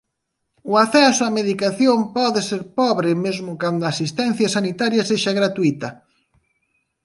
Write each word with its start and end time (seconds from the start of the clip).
O 0.71 0.73
acceso 0.83 1.21
á 1.27 1.29
medicación 1.39 1.97
pode 2.17 2.41
ser 2.49 2.61
pobre 2.79 3.09
mesmo 3.25 3.51
cando 3.61 3.81
a 3.83 3.91
asistencia 3.93 4.53
sanitaria 4.55 5.07
sexa 5.09 5.31
gratuíta. 5.39 5.89